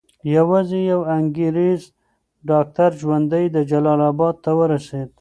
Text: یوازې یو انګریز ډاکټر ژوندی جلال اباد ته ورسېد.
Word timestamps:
یوازې 0.35 0.79
یو 0.91 1.01
انګریز 1.17 1.81
ډاکټر 2.49 2.89
ژوندی 3.01 3.45
جلال 3.69 4.01
اباد 4.11 4.35
ته 4.43 4.51
ورسېد. 4.59 5.09